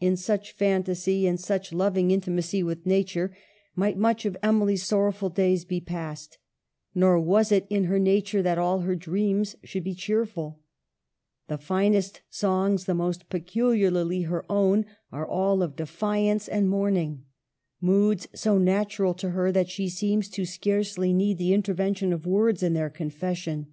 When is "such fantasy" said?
0.16-1.26